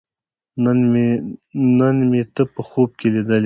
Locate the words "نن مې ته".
1.79-2.43